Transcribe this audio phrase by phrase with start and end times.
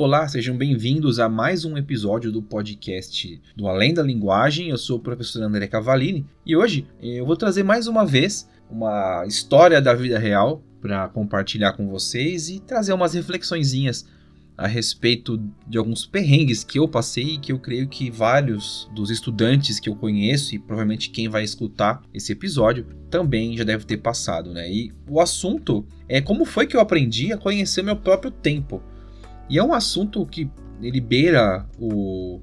[0.00, 4.68] Olá, sejam bem-vindos a mais um episódio do podcast do Além da Linguagem.
[4.68, 9.24] Eu sou o professor André Cavalini e hoje eu vou trazer mais uma vez uma
[9.26, 14.06] história da vida real para compartilhar com vocês e trazer umas reflexõezinhas
[14.56, 19.10] a respeito de alguns perrengues que eu passei e que eu creio que vários dos
[19.10, 23.96] estudantes que eu conheço e provavelmente quem vai escutar esse episódio também já deve ter
[23.96, 24.70] passado, né?
[24.70, 28.80] E o assunto é como foi que eu aprendi a conhecer meu próprio tempo.
[29.48, 30.50] E é um assunto que
[30.80, 32.40] ele beira o,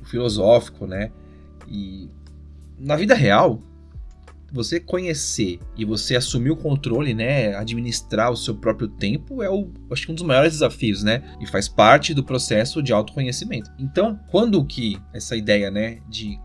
[0.00, 1.10] o filosófico, né?
[1.68, 2.08] E
[2.78, 3.60] na vida real,
[4.52, 9.70] você conhecer e você assumir o controle, né, administrar o seu próprio tempo é o,
[9.90, 11.22] acho que um dos maiores desafios, né?
[11.40, 13.70] E faz parte do processo de autoconhecimento.
[13.78, 16.38] Então, quando que essa ideia, né, de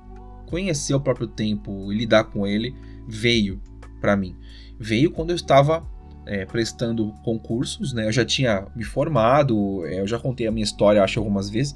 [0.46, 2.74] conhecer o próprio tempo e lidar com ele
[3.06, 3.62] veio
[4.00, 4.36] para mim?
[4.80, 5.86] Veio quando eu estava
[6.28, 8.06] é, prestando concursos, né?
[8.06, 11.74] Eu já tinha me formado, é, eu já contei a minha história, acho, algumas vezes,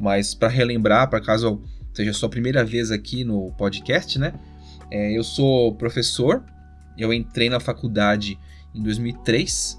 [0.00, 1.60] mas para relembrar, para caso
[1.92, 4.32] seja a sua primeira vez aqui no podcast, né?
[4.90, 6.42] É, eu sou professor,
[6.96, 8.38] eu entrei na faculdade
[8.74, 9.78] em 2003,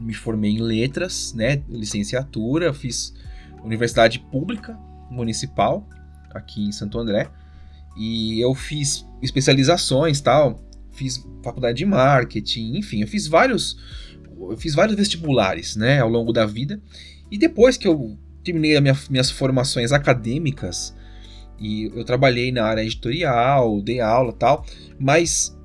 [0.00, 1.60] me formei em letras, né?
[1.68, 3.12] Licenciatura, fiz
[3.64, 4.78] universidade pública
[5.10, 5.86] municipal
[6.30, 7.28] aqui em Santo André
[7.96, 10.60] e eu fiz especializações tal
[10.92, 13.76] fiz faculdade de marketing, enfim, eu fiz vários
[14.50, 16.80] eu fiz vários vestibulares, né, ao longo da vida.
[17.30, 20.94] E depois que eu terminei minha, minhas formações acadêmicas
[21.58, 24.66] e eu trabalhei na área editorial, dei aula, tal,
[24.98, 25.56] mas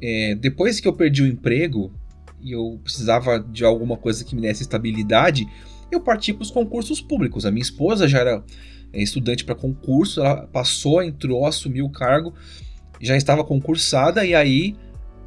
[0.00, 1.92] é, depois que eu perdi o emprego
[2.40, 5.48] e eu precisava de alguma coisa que me desse estabilidade,
[5.90, 7.46] eu parti para os concursos públicos.
[7.46, 8.44] A minha esposa já era
[8.92, 12.34] é, estudante para concurso, ela passou, entrou, assumiu o cargo
[13.02, 14.76] já estava concursada e aí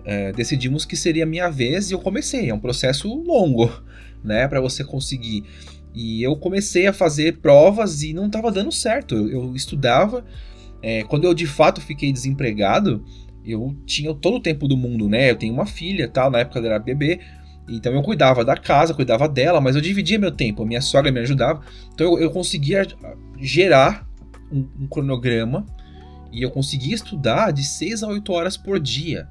[0.06, 2.50] é, decidimos que seria minha vez e eu comecei.
[2.50, 3.70] É um processo longo,
[4.23, 5.44] né, para você conseguir.
[5.94, 9.16] E eu comecei a fazer provas e não estava dando certo.
[9.16, 10.26] Eu, eu estudava.
[10.82, 13.04] É, quando eu de fato fiquei desempregado,
[13.45, 15.32] eu tinha todo o tempo do mundo, né?
[15.32, 16.32] Eu tenho uma filha, tal.
[16.32, 17.20] Na época ela era bebê.
[17.67, 20.66] Então eu cuidava da casa, cuidava dela, mas eu dividia meu tempo.
[20.66, 21.61] Minha sogra me ajudava.
[21.94, 22.86] Então eu, eu conseguia
[23.39, 24.08] gerar
[24.52, 25.66] um, um cronograma
[26.36, 29.30] e eu conseguia estudar de 6 a 8 horas por dia.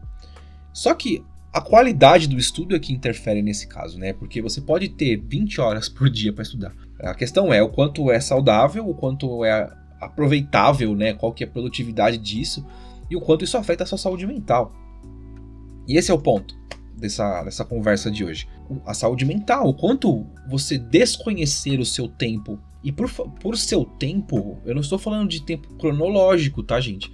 [0.72, 1.22] Só que
[1.52, 4.14] a qualidade do estudo é que interfere nesse caso, né?
[4.14, 6.74] Porque você pode ter 20 horas por dia para estudar.
[6.98, 9.70] A questão é o quanto é saudável, o quanto é
[10.00, 11.12] aproveitável, né?
[11.12, 12.66] Qual que é a produtividade disso
[13.10, 14.72] e o quanto isso afeta a sua saúde mental.
[15.86, 16.56] E esse é o ponto
[16.96, 18.48] dessa, dessa conversa de hoje.
[18.86, 24.60] A saúde mental, o quanto você desconhecer o seu tempo e por, por seu tempo,
[24.64, 27.10] eu não estou falando de tempo cronológico, tá, gente?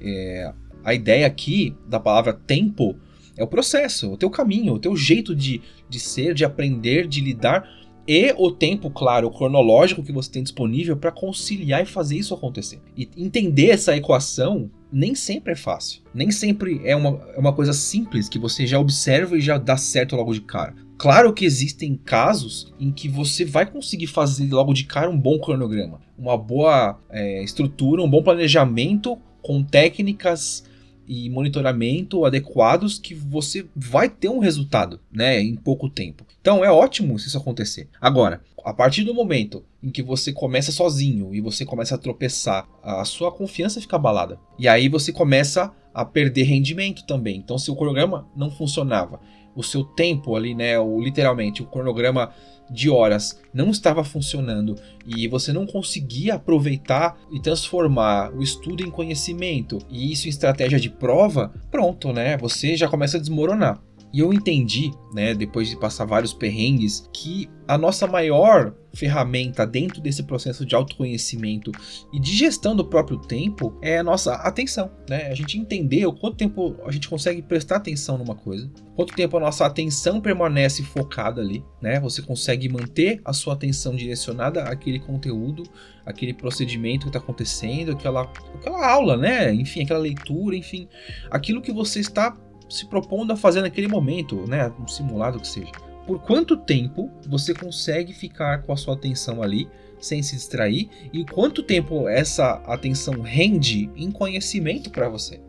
[0.00, 2.96] É, a ideia aqui da palavra tempo
[3.36, 7.20] é o processo, o teu caminho, o teu jeito de, de ser, de aprender, de
[7.20, 7.68] lidar
[8.12, 12.34] e o tempo, claro, o cronológico que você tem disponível para conciliar e fazer isso
[12.34, 12.80] acontecer.
[12.96, 16.02] E entender essa equação nem sempre é fácil.
[16.12, 19.76] Nem sempre é uma, é uma coisa simples que você já observa e já dá
[19.76, 20.74] certo logo de cara.
[21.00, 25.38] Claro que existem casos em que você vai conseguir fazer logo de cara um bom
[25.38, 30.62] cronograma, uma boa é, estrutura, um bom planejamento com técnicas
[31.08, 36.26] e monitoramento adequados que você vai ter um resultado, né, em pouco tempo.
[36.38, 37.88] Então é ótimo se isso acontecer.
[37.98, 42.68] Agora, a partir do momento em que você começa sozinho e você começa a tropeçar,
[42.82, 44.38] a sua confiança fica abalada.
[44.58, 47.38] E aí você começa a perder rendimento também.
[47.38, 49.18] Então, se o cronograma não funcionava
[49.54, 52.32] o seu tempo ali, né, o, literalmente o cronograma
[52.70, 58.90] de horas não estava funcionando e você não conseguia aproveitar e transformar o estudo em
[58.90, 62.36] conhecimento e isso em estratégia de prova, pronto, né?
[62.36, 63.82] Você já começa a desmoronar.
[64.12, 70.00] E eu entendi, né, depois de passar vários perrengues, que a nossa maior ferramenta dentro
[70.00, 71.70] desse processo de autoconhecimento
[72.12, 75.28] e de gestão do próprio tempo é a nossa atenção, né?
[75.28, 79.36] A gente entender o quanto tempo a gente consegue prestar atenção numa coisa, quanto tempo
[79.36, 82.00] a nossa atenção permanece focada ali, né?
[82.00, 85.62] Você consegue manter a sua atenção direcionada àquele conteúdo,
[86.04, 88.22] aquele procedimento que está acontecendo, aquela,
[88.54, 89.54] aquela aula, né?
[89.54, 90.88] Enfim, aquela leitura, enfim,
[91.30, 92.36] aquilo que você está
[92.70, 94.72] se propondo a fazer naquele momento, né?
[94.80, 95.72] Um simulado que seja.
[96.06, 99.68] Por quanto tempo você consegue ficar com a sua atenção ali
[100.00, 105.40] sem se distrair e quanto tempo essa atenção rende em conhecimento para você?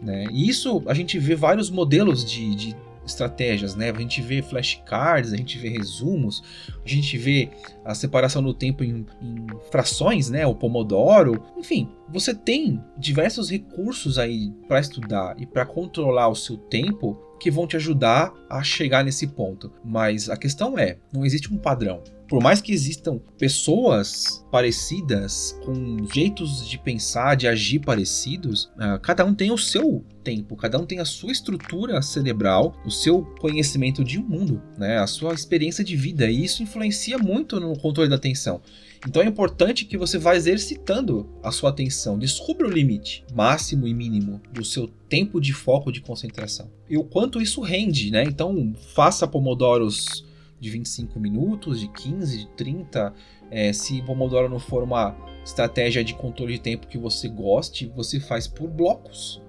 [0.00, 0.26] Né?
[0.32, 3.90] E isso a gente vê vários modelos de, de estratégias, né?
[3.90, 6.42] A gente vê flashcards, a gente vê resumos,
[6.84, 7.50] a gente vê
[7.84, 10.46] a separação do tempo em, em frações, né?
[10.46, 16.56] O Pomodoro, enfim, você tem diversos recursos aí para estudar e para controlar o seu
[16.56, 19.70] tempo que vão te ajudar a chegar nesse ponto.
[19.84, 22.02] Mas a questão é, não existe um padrão.
[22.26, 29.26] Por mais que existam pessoas parecidas, com jeitos de pensar, de agir parecidos, uh, cada
[29.26, 34.02] um tem o seu tempo, cada um tem a sua estrutura cerebral, o seu conhecimento
[34.02, 34.96] de um mundo, né?
[34.96, 38.62] a sua experiência de vida, e isso influencia muito no controle da atenção.
[39.06, 42.18] Então é importante que você vá exercitando a sua atenção.
[42.18, 46.70] Descubra o limite máximo e mínimo do seu tempo de foco de concentração.
[46.88, 48.24] E o quanto isso rende, né?
[48.24, 50.24] Então faça pomodoros
[50.58, 53.12] de 25 minutos, de 15, de 30.
[53.50, 55.14] É, se Pomodoro não for uma
[55.44, 59.42] estratégia de controle de tempo que você goste, você faz por blocos.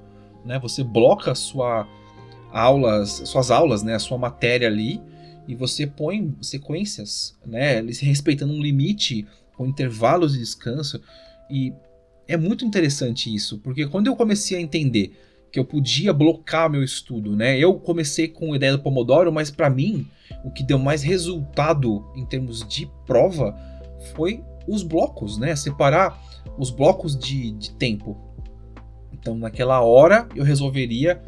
[0.43, 0.59] Né?
[0.59, 1.87] Você bloca sua
[2.51, 3.95] aulas, suas aulas, né?
[3.95, 5.01] a sua matéria ali,
[5.47, 7.81] e você põe sequências, né?
[7.81, 9.25] respeitando um limite
[9.55, 11.01] com intervalos de descanso.
[11.49, 11.73] E
[12.27, 15.17] é muito interessante isso, porque quando eu comecei a entender
[15.51, 17.57] que eu podia blocar meu estudo, né?
[17.57, 20.05] Eu comecei com a ideia do Pomodoro, mas para mim
[20.43, 23.55] o que deu mais resultado em termos de prova
[24.13, 25.55] foi os blocos, né?
[25.55, 26.21] Separar
[26.57, 28.17] os blocos de, de tempo.
[29.13, 31.21] Então, naquela hora eu resolveria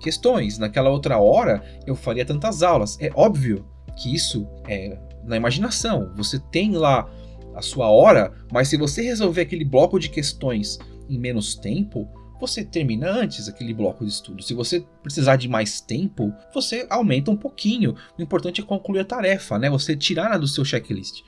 [0.00, 2.96] questões, naquela outra hora eu faria tantas aulas.
[3.00, 3.66] É óbvio
[3.96, 6.12] que isso é na imaginação.
[6.16, 7.10] Você tem lá
[7.54, 10.78] a sua hora, mas se você resolver aquele bloco de questões
[11.08, 12.08] em menos tempo,
[12.40, 14.42] você termina antes aquele bloco de estudo.
[14.42, 17.94] Se você precisar de mais tempo, você aumenta um pouquinho.
[18.18, 19.70] O importante é concluir a tarefa, né?
[19.70, 21.22] Você tirar do seu checklist.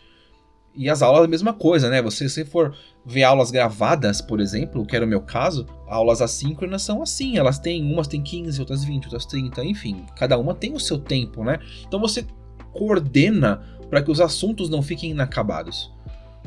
[0.75, 2.03] E as aulas a mesma coisa, né?
[2.03, 6.83] Você se for ver aulas gravadas, por exemplo, que era o meu caso, aulas assíncronas
[6.83, 10.75] são assim, elas têm umas têm 15, outras 20, outras 30, enfim, cada uma tem
[10.75, 11.59] o seu tempo, né?
[11.87, 12.27] Então você
[12.73, 15.96] coordena para que os assuntos não fiquem inacabados.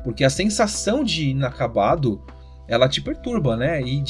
[0.03, 2.21] Porque a sensação de inacabado
[2.67, 3.81] ela te perturba, né?
[3.81, 4.03] E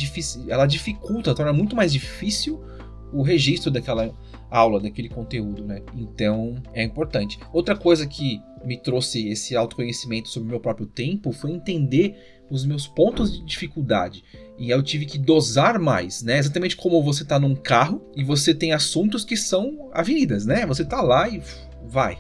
[0.50, 2.62] ela dificulta, torna muito mais difícil
[3.12, 4.14] o registro daquela
[4.52, 5.82] aula, daquele conteúdo, né?
[5.96, 7.40] Então é importante.
[7.54, 12.18] Outra coisa que me trouxe esse autoconhecimento sobre o meu próprio tempo foi entender
[12.50, 14.24] os meus pontos de dificuldade.
[14.58, 16.38] E eu tive que dosar mais, né?
[16.38, 20.66] Exatamente como você tá num carro e você tem assuntos que são avenidas, né?
[20.66, 21.42] Você tá lá e
[21.88, 22.20] vai.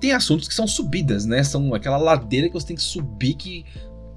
[0.00, 1.42] Tem assuntos que são subidas, né?
[1.44, 3.64] São aquela ladeira que você tem que subir que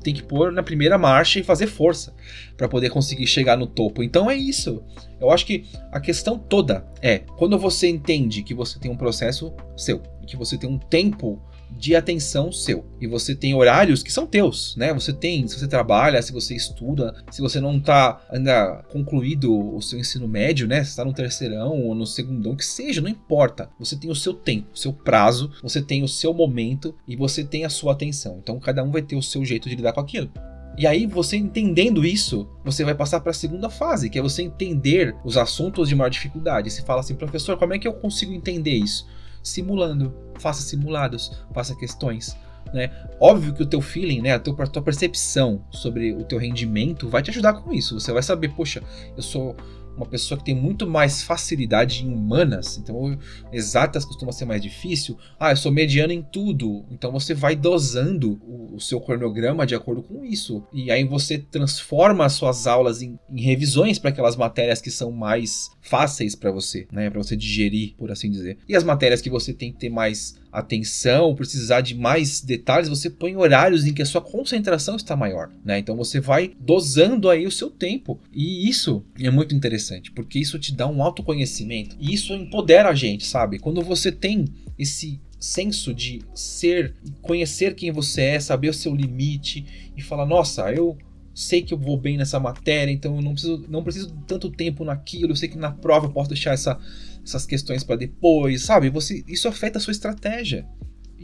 [0.04, 2.14] tem que pôr na primeira marcha e fazer força
[2.58, 4.04] para poder conseguir chegar no topo.
[4.04, 4.84] Então é isso.
[5.20, 9.54] Eu acho que a questão toda é quando você entende que você tem um processo
[9.78, 11.42] seu, que você tem um tempo
[11.78, 12.86] de atenção seu.
[13.00, 14.94] E você tem horários que são teus, né?
[14.94, 19.82] Você tem, se você trabalha, se você estuda, se você não tá ainda concluído o
[19.82, 20.84] seu ensino médio, né?
[20.84, 23.70] Se está no terceirão ou no segundão, que seja, não importa.
[23.80, 27.44] Você tem o seu tempo, o seu prazo, você tem o seu momento e você
[27.44, 28.38] tem a sua atenção.
[28.42, 30.32] Então cada um vai ter o seu jeito de lidar com aquilo.
[30.76, 34.42] E aí, você entendendo isso, você vai passar para a segunda fase, que é você
[34.42, 36.72] entender os assuntos de maior dificuldade.
[36.72, 39.06] Você fala assim, professor, como é que eu consigo entender isso?
[39.44, 40.16] Simulando.
[40.40, 42.36] Faça simulados, faça questões.
[42.74, 42.90] Né?
[43.20, 47.08] Óbvio que o teu feeling, né, a, tua, a tua percepção sobre o teu rendimento
[47.08, 48.00] vai te ajudar com isso.
[48.00, 48.82] Você vai saber, poxa,
[49.16, 49.56] eu sou
[49.96, 53.18] uma pessoa que tem muito mais facilidade em humanas, então
[53.52, 55.18] exatas costuma ser mais difícil.
[55.40, 59.76] Ah, eu sou mediano em tudo, então você vai dosando o, o seu cronograma de
[59.76, 60.64] acordo com isso.
[60.74, 65.12] E aí você transforma as suas aulas em, em revisões para aquelas matérias que são
[65.12, 68.58] mais fáceis para você, né, para você digerir, por assim dizer.
[68.68, 73.10] E as matérias que você tem que ter mais atenção, precisar de mais detalhes, você
[73.10, 75.80] põe horários em que a sua concentração está maior, né?
[75.80, 78.20] Então você vai dosando aí o seu tempo.
[78.32, 82.96] E isso é muito interessante, porque isso te dá um autoconhecimento e isso empodera a
[82.96, 83.58] gente, sabe?
[83.58, 84.46] Quando você tem
[84.78, 90.72] esse senso de ser, conhecer quem você é, saber o seu limite e falar, nossa,
[90.72, 90.98] eu
[91.34, 94.86] sei que eu vou bem nessa matéria, então eu não preciso, não preciso tanto tempo
[94.86, 96.80] naquilo, eu sei que na prova eu posso deixar essa
[97.22, 98.90] essas questões para depois, sabe?
[98.90, 100.66] Você, isso afeta a sua estratégia.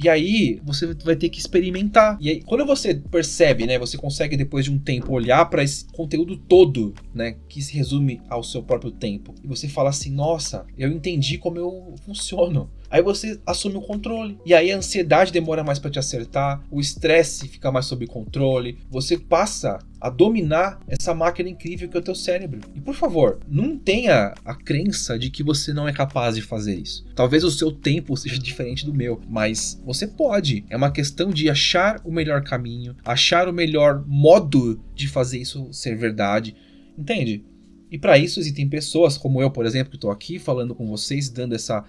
[0.01, 2.17] E aí você vai ter que experimentar.
[2.21, 5.85] E aí, quando você percebe, né, você consegue depois de um tempo olhar para esse
[5.91, 10.65] conteúdo todo, né, que se resume ao seu próprio tempo, e você fala assim: "Nossa,
[10.77, 12.69] eu entendi como eu funciono".
[12.89, 14.37] Aí você assume o controle.
[14.45, 18.79] E aí a ansiedade demora mais para te acertar, o estresse fica mais sob controle,
[18.89, 22.61] você passa a dominar essa máquina incrível que é o teu cérebro.
[22.73, 26.75] E por favor, não tenha a crença de que você não é capaz de fazer
[26.75, 27.05] isso.
[27.15, 30.65] Talvez o seu tempo seja diferente do meu, mas você pode.
[30.69, 35.71] É uma questão de achar o melhor caminho, achar o melhor modo de fazer isso
[35.73, 36.55] ser verdade.
[36.97, 37.43] Entende?
[37.91, 41.29] E para isso existem pessoas como eu, por exemplo, que estou aqui falando com vocês,
[41.29, 41.83] dando essa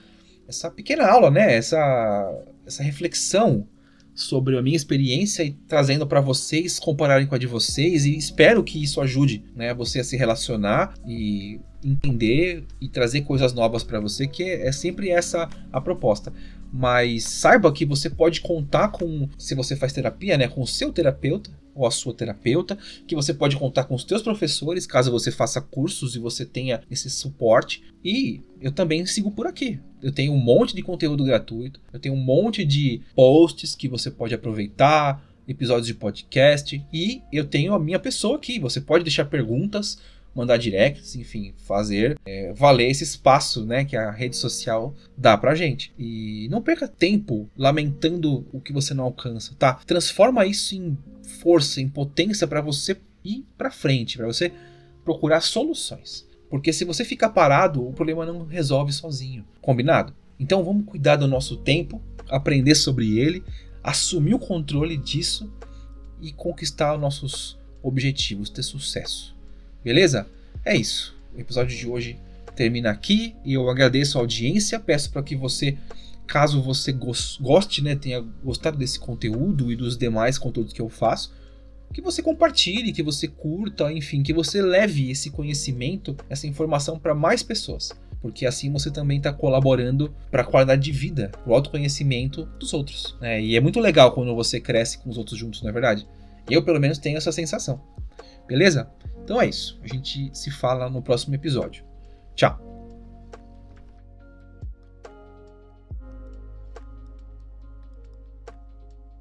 [0.50, 1.54] essa pequena aula, né?
[1.54, 3.66] Essa, essa reflexão
[4.12, 8.62] sobre a minha experiência e trazendo para vocês compararem com a de vocês e espero
[8.62, 14.00] que isso ajude, né, você a se relacionar e entender e trazer coisas novas para
[14.00, 16.32] você, que é, é sempre essa a proposta.
[16.72, 20.92] Mas saiba que você pode contar com, se você faz terapia, né, com o seu
[20.92, 25.30] terapeuta ou a sua terapeuta, que você pode contar com os teus professores, caso você
[25.30, 27.82] faça cursos e você tenha esse suporte.
[28.04, 29.78] E eu também sigo por aqui.
[30.02, 34.10] Eu tenho um monte de conteúdo gratuito, eu tenho um monte de posts que você
[34.10, 38.58] pode aproveitar, episódios de podcast e eu tenho a minha pessoa aqui.
[38.60, 39.98] Você pode deixar perguntas,
[40.34, 45.54] mandar directs, enfim, fazer é, valer esse espaço, né, que a rede social dá pra
[45.54, 45.92] gente.
[45.98, 49.74] E não perca tempo lamentando o que você não alcança, tá?
[49.86, 50.96] Transforma isso em
[51.40, 54.52] força, em potência para você ir para frente, para você
[55.04, 56.26] procurar soluções.
[56.48, 59.44] Porque se você ficar parado, o problema não resolve sozinho.
[59.60, 60.14] Combinado?
[60.38, 63.44] Então vamos cuidar do nosso tempo, aprender sobre ele,
[63.82, 65.52] assumir o controle disso
[66.20, 69.36] e conquistar nossos objetivos, ter sucesso.
[69.84, 70.26] Beleza?
[70.64, 71.16] É isso.
[71.34, 72.18] O episódio de hoje
[72.54, 74.78] termina aqui e eu agradeço a audiência.
[74.78, 75.76] Peço para que você,
[76.26, 76.94] caso você
[77.40, 81.32] goste, né, tenha gostado desse conteúdo e dos demais conteúdos que eu faço,
[81.92, 87.14] que você compartilhe, que você curta, enfim, que você leve esse conhecimento, essa informação para
[87.14, 87.92] mais pessoas.
[88.20, 92.74] Porque assim você também está colaborando para a qualidade de vida, para o autoconhecimento dos
[92.74, 93.16] outros.
[93.20, 93.40] Né?
[93.42, 96.06] E é muito legal quando você cresce com os outros juntos, não é verdade?
[96.48, 97.80] Eu, pelo menos, tenho essa sensação.
[98.46, 98.90] Beleza?
[99.24, 99.78] Então é isso.
[99.82, 101.84] A gente se fala no próximo episódio.
[102.34, 102.69] Tchau!